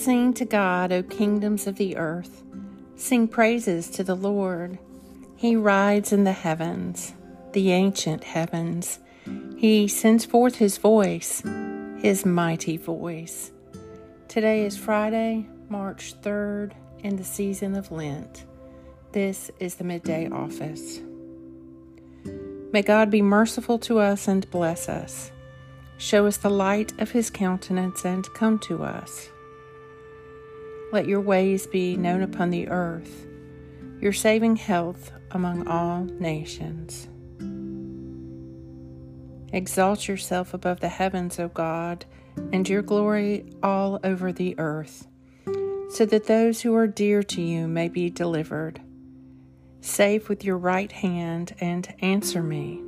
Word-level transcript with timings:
Sing 0.00 0.32
to 0.32 0.46
God, 0.46 0.92
O 0.92 1.02
kingdoms 1.02 1.66
of 1.66 1.76
the 1.76 1.98
earth. 1.98 2.42
Sing 2.96 3.28
praises 3.28 3.90
to 3.90 4.02
the 4.02 4.14
Lord. 4.14 4.78
He 5.36 5.56
rides 5.56 6.10
in 6.10 6.24
the 6.24 6.32
heavens, 6.32 7.12
the 7.52 7.72
ancient 7.72 8.24
heavens. 8.24 8.98
He 9.58 9.88
sends 9.88 10.24
forth 10.24 10.54
his 10.54 10.78
voice, 10.78 11.42
his 11.98 12.24
mighty 12.24 12.78
voice. 12.78 13.52
Today 14.26 14.64
is 14.64 14.78
Friday, 14.78 15.46
March 15.68 16.14
3rd, 16.22 16.72
in 17.00 17.16
the 17.16 17.24
season 17.24 17.76
of 17.76 17.92
Lent. 17.92 18.46
This 19.12 19.50
is 19.60 19.74
the 19.74 19.84
midday 19.84 20.30
office. 20.30 21.00
May 22.72 22.80
God 22.80 23.10
be 23.10 23.20
merciful 23.20 23.78
to 23.80 23.98
us 23.98 24.28
and 24.28 24.50
bless 24.50 24.88
us. 24.88 25.30
Show 25.98 26.26
us 26.26 26.38
the 26.38 26.48
light 26.48 26.98
of 26.98 27.10
his 27.10 27.28
countenance 27.28 28.06
and 28.06 28.24
come 28.32 28.58
to 28.60 28.82
us. 28.82 29.28
Let 30.92 31.06
your 31.06 31.20
ways 31.20 31.68
be 31.68 31.96
known 31.96 32.20
upon 32.22 32.50
the 32.50 32.68
earth, 32.68 33.26
your 34.00 34.12
saving 34.12 34.56
health 34.56 35.12
among 35.30 35.68
all 35.68 36.04
nations. 36.04 37.06
Exalt 39.52 40.08
yourself 40.08 40.52
above 40.52 40.80
the 40.80 40.88
heavens, 40.88 41.38
O 41.38 41.46
God, 41.46 42.06
and 42.52 42.68
your 42.68 42.82
glory 42.82 43.44
all 43.62 44.00
over 44.02 44.32
the 44.32 44.58
earth, 44.58 45.06
so 45.90 46.04
that 46.06 46.26
those 46.26 46.62
who 46.62 46.74
are 46.74 46.88
dear 46.88 47.22
to 47.22 47.40
you 47.40 47.68
may 47.68 47.88
be 47.88 48.10
delivered. 48.10 48.80
Save 49.80 50.28
with 50.28 50.44
your 50.44 50.58
right 50.58 50.90
hand 50.90 51.54
and 51.60 51.94
answer 52.00 52.42
me. 52.42 52.82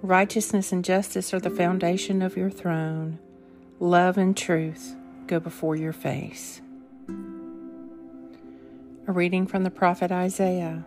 Righteousness 0.00 0.70
and 0.70 0.84
justice 0.84 1.34
are 1.34 1.40
the 1.40 1.50
foundation 1.50 2.22
of 2.22 2.36
your 2.36 2.50
throne. 2.50 3.18
Love 3.80 4.16
and 4.16 4.36
truth 4.36 4.94
go 5.30 5.38
before 5.38 5.76
your 5.76 5.92
face. 5.92 6.60
A 9.06 9.12
reading 9.12 9.46
from 9.46 9.62
the 9.62 9.70
prophet 9.70 10.10
Isaiah. 10.10 10.84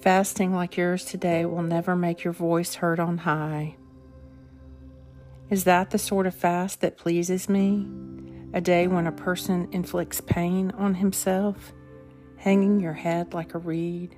Fasting 0.00 0.54
like 0.54 0.78
yours 0.78 1.04
today 1.04 1.44
will 1.44 1.62
never 1.62 1.94
make 1.94 2.24
your 2.24 2.32
voice 2.32 2.76
heard 2.76 2.98
on 2.98 3.18
high. 3.18 3.76
Is 5.50 5.64
that 5.64 5.90
the 5.90 5.98
sort 5.98 6.26
of 6.26 6.34
fast 6.34 6.80
that 6.80 6.96
pleases 6.96 7.46
me? 7.46 7.86
A 8.54 8.62
day 8.62 8.86
when 8.86 9.06
a 9.06 9.12
person 9.12 9.68
inflicts 9.70 10.22
pain 10.22 10.70
on 10.78 10.94
himself, 10.94 11.74
hanging 12.38 12.80
your 12.80 12.94
head 12.94 13.34
like 13.34 13.54
a 13.54 13.58
reed, 13.58 14.16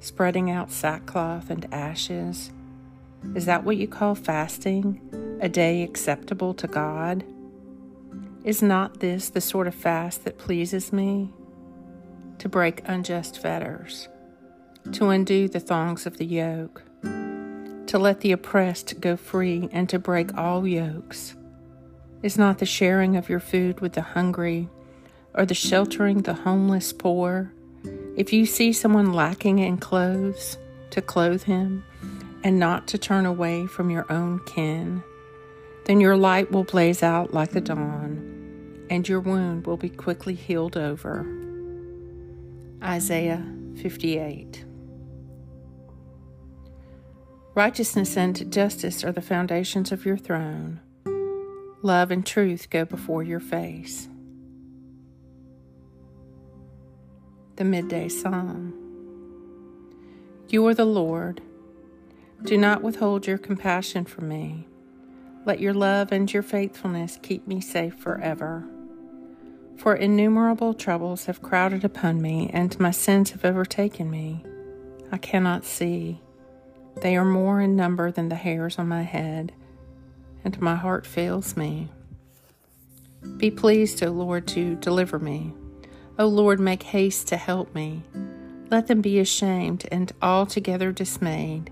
spreading 0.00 0.50
out 0.50 0.72
sackcloth 0.72 1.48
and 1.48 1.72
ashes? 1.72 2.50
Is 3.34 3.46
that 3.46 3.64
what 3.64 3.76
you 3.76 3.88
call 3.88 4.14
fasting? 4.14 5.00
a 5.40 5.48
day 5.48 5.82
acceptable 5.82 6.54
to 6.54 6.66
God? 6.66 7.24
Is 8.44 8.62
not 8.62 9.00
this 9.00 9.28
the 9.28 9.40
sort 9.40 9.66
of 9.66 9.74
fast 9.74 10.24
that 10.24 10.38
pleases 10.38 10.92
me? 10.92 11.32
To 12.38 12.48
break 12.48 12.82
unjust 12.84 13.40
fetters, 13.40 14.08
to 14.92 15.08
undo 15.08 15.48
the 15.48 15.60
thongs 15.60 16.06
of 16.06 16.18
the 16.18 16.26
yoke, 16.26 16.82
to 17.02 17.98
let 17.98 18.20
the 18.20 18.32
oppressed 18.32 19.00
go 19.00 19.16
free, 19.16 19.68
and 19.72 19.88
to 19.88 19.98
break 19.98 20.36
all 20.36 20.66
yokes. 20.66 21.34
Is 22.22 22.36
not 22.38 22.58
the 22.58 22.66
sharing 22.66 23.16
of 23.16 23.28
your 23.28 23.40
food 23.40 23.80
with 23.80 23.94
the 23.94 24.02
hungry, 24.02 24.68
or 25.34 25.46
the 25.46 25.54
sheltering 25.54 26.22
the 26.22 26.34
homeless 26.34 26.92
poor? 26.92 27.52
If 28.16 28.32
you 28.32 28.46
see 28.46 28.72
someone 28.72 29.12
lacking 29.12 29.58
in 29.58 29.78
clothes, 29.78 30.58
to 30.90 31.02
clothe 31.02 31.42
him, 31.44 31.84
and 32.46 32.60
not 32.60 32.86
to 32.86 32.96
turn 32.96 33.26
away 33.26 33.66
from 33.66 33.90
your 33.90 34.06
own 34.08 34.38
kin. 34.46 35.02
Then 35.86 36.00
your 36.00 36.16
light 36.16 36.52
will 36.52 36.62
blaze 36.62 37.02
out 37.02 37.34
like 37.34 37.50
the 37.50 37.60
dawn, 37.60 38.86
and 38.88 39.08
your 39.08 39.18
wound 39.18 39.66
will 39.66 39.76
be 39.76 39.88
quickly 39.88 40.36
healed 40.36 40.76
over. 40.76 41.26
Isaiah 42.80 43.44
58. 43.82 44.64
Righteousness 47.56 48.16
and 48.16 48.52
justice 48.52 49.02
are 49.02 49.10
the 49.10 49.20
foundations 49.20 49.90
of 49.90 50.06
your 50.06 50.16
throne. 50.16 50.78
Love 51.82 52.12
and 52.12 52.24
truth 52.24 52.70
go 52.70 52.84
before 52.84 53.24
your 53.24 53.40
face. 53.40 54.06
The 57.56 57.64
Midday 57.64 58.08
Psalm. 58.08 58.72
You 60.48 60.64
are 60.68 60.74
the 60.74 60.84
Lord. 60.84 61.42
Do 62.42 62.58
not 62.58 62.82
withhold 62.82 63.26
your 63.26 63.38
compassion 63.38 64.04
from 64.04 64.28
me. 64.28 64.66
Let 65.44 65.58
your 65.58 65.74
love 65.74 66.12
and 66.12 66.32
your 66.32 66.42
faithfulness 66.42 67.18
keep 67.22 67.46
me 67.46 67.60
safe 67.60 67.94
forever. 67.94 68.64
For 69.76 69.94
innumerable 69.94 70.74
troubles 70.74 71.26
have 71.26 71.42
crowded 71.42 71.84
upon 71.84 72.20
me, 72.20 72.50
and 72.52 72.78
my 72.78 72.90
sins 72.90 73.30
have 73.30 73.44
overtaken 73.44 74.10
me. 74.10 74.44
I 75.10 75.18
cannot 75.18 75.64
see. 75.64 76.20
They 77.00 77.16
are 77.16 77.24
more 77.24 77.60
in 77.60 77.76
number 77.76 78.10
than 78.10 78.28
the 78.28 78.36
hairs 78.36 78.78
on 78.78 78.88
my 78.88 79.02
head, 79.02 79.52
and 80.44 80.60
my 80.60 80.76
heart 80.76 81.06
fails 81.06 81.56
me. 81.56 81.88
Be 83.38 83.50
pleased, 83.50 84.02
O 84.02 84.10
Lord, 84.10 84.46
to 84.48 84.76
deliver 84.76 85.18
me. 85.18 85.52
O 86.18 86.26
Lord, 86.26 86.60
make 86.60 86.84
haste 86.84 87.28
to 87.28 87.36
help 87.36 87.74
me. 87.74 88.02
Let 88.70 88.86
them 88.86 89.00
be 89.00 89.18
ashamed 89.18 89.86
and 89.90 90.12
altogether 90.22 90.90
dismayed 90.92 91.70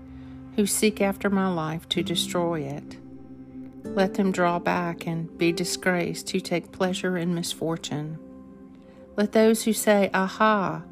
who 0.55 0.65
seek 0.65 1.01
after 1.01 1.29
my 1.29 1.47
life 1.47 1.87
to 1.89 2.03
destroy 2.03 2.61
it. 2.61 2.97
Let 3.83 4.15
them 4.15 4.31
draw 4.31 4.59
back 4.59 5.05
and 5.05 5.37
be 5.37 5.51
disgraced 5.51 6.29
who 6.31 6.39
take 6.39 6.71
pleasure 6.71 7.17
in 7.17 7.35
misfortune. 7.35 8.17
Let 9.15 9.31
those 9.31 9.63
who 9.63 9.73
say, 9.73 10.09
Aha, 10.13 10.83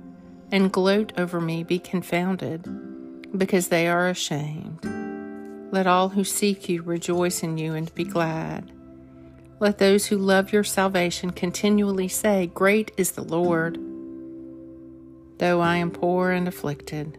and 0.52 0.72
gloat 0.72 1.12
over 1.18 1.42
me 1.42 1.64
be 1.64 1.80
confounded, 1.80 2.68
because 3.38 3.70
they 3.70 3.88
are 3.88 4.08
ashamed. 4.08 4.80
Let 5.72 5.88
all 5.88 6.10
who 6.10 6.24
seek 6.24 6.70
you 6.70 6.84
rejoice 6.84 7.42
in 7.42 7.58
you 7.58 7.74
and 7.74 7.94
be 7.96 8.04
glad. 8.04 8.72
Let 9.60 9.80
those 9.80 10.06
who 10.06 10.18
love 10.18 10.54
your 10.54 10.64
salvation 10.64 11.32
continually 11.32 12.08
say, 12.08 12.48
Great 12.48 12.92
is 12.98 13.12
the 13.12 13.24
Lord. 13.24 13.80
Though 15.40 15.62
I 15.62 15.78
am 15.78 15.90
poor 15.90 16.32
and 16.32 16.48
afflicted, 16.48 17.18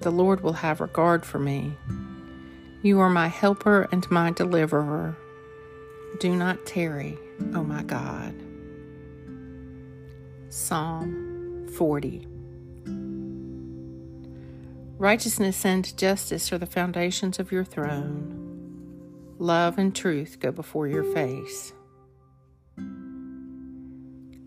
the 0.00 0.10
Lord 0.10 0.40
will 0.40 0.54
have 0.54 0.80
regard 0.80 1.26
for 1.26 1.38
me. 1.38 1.76
You 2.82 3.00
are 3.00 3.10
my 3.10 3.28
helper 3.28 3.86
and 3.92 4.10
my 4.10 4.30
deliverer. 4.30 5.16
Do 6.18 6.34
not 6.34 6.64
tarry, 6.64 7.18
O 7.54 7.62
my 7.62 7.82
God. 7.82 8.34
Psalm 10.48 11.68
40 11.76 12.26
Righteousness 14.98 15.64
and 15.64 15.96
justice 15.96 16.52
are 16.52 16.58
the 16.58 16.66
foundations 16.66 17.38
of 17.38 17.52
your 17.52 17.64
throne. 17.64 18.36
Love 19.38 19.78
and 19.78 19.94
truth 19.94 20.38
go 20.40 20.50
before 20.50 20.88
your 20.88 21.04
face. 21.04 21.72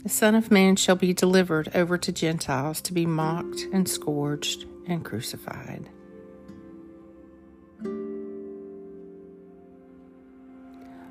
The 0.03 0.09
Son 0.09 0.35
of 0.35 0.51
Man 0.51 0.75
shall 0.75 0.95
be 0.95 1.13
delivered 1.13 1.71
over 1.73 1.97
to 1.97 2.11
Gentiles 2.11 2.81
to 2.81 2.93
be 2.93 3.05
mocked 3.05 3.67
and 3.71 3.87
scourged 3.87 4.65
and 4.87 5.03
crucified. 5.03 5.89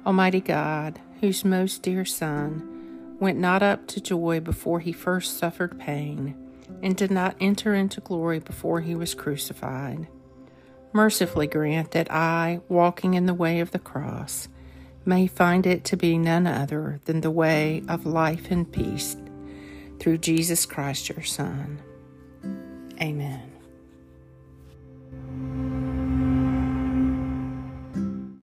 Almighty 0.05 0.41
God, 0.41 1.01
whose 1.21 1.45
most 1.45 1.83
dear 1.83 2.05
Son 2.05 3.17
went 3.21 3.39
not 3.39 3.63
up 3.63 3.87
to 3.87 4.01
joy 4.01 4.41
before 4.41 4.81
he 4.81 4.93
first 4.93 5.39
suffered 5.39 5.79
pain, 5.79 6.35
and 6.83 6.97
did 6.97 7.11
not 7.11 7.37
enter 7.41 7.75
into 7.75 8.01
glory 8.01 8.41
before 8.41 8.81
he 8.81 8.95
was 8.95 9.15
crucified, 9.15 10.09
mercifully 10.93 11.47
grant 11.47 11.93
that 11.93 12.11
I, 12.11 12.61
walking 12.69 13.15
in 13.15 13.27
the 13.27 13.35
way 13.35 13.61
of 13.61 13.71
the 13.71 13.79
cross, 13.79 14.49
may 15.05 15.27
find 15.27 15.67
it 15.67 15.85
to 15.85 15.97
be 15.97 16.19
none 16.19 16.47
other 16.47 17.01
than 17.05 17.21
the 17.21 17.31
way 17.31 17.83
of 17.89 18.07
life 18.07 18.51
and 18.51 18.71
peace 18.71 19.17
through 20.01 20.19
Jesus 20.19 20.67
Christ 20.67 21.09
your 21.09 21.23
Son. 21.23 21.81
Amen. 23.01 23.52